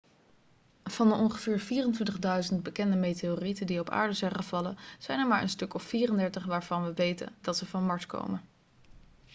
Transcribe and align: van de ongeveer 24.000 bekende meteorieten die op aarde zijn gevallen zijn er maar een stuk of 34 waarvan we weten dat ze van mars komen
van 0.83 1.09
de 1.09 1.15
ongeveer 1.15 1.85
24.000 2.53 2.59
bekende 2.61 2.95
meteorieten 2.95 3.67
die 3.67 3.79
op 3.79 3.89
aarde 3.89 4.13
zijn 4.13 4.31
gevallen 4.35 4.77
zijn 4.99 5.19
er 5.19 5.27
maar 5.27 5.41
een 5.41 5.49
stuk 5.49 5.73
of 5.73 5.83
34 5.83 6.45
waarvan 6.45 6.85
we 6.85 6.93
weten 6.93 7.33
dat 7.41 7.57
ze 7.57 7.65
van 7.65 7.85
mars 7.85 8.05
komen 8.05 8.41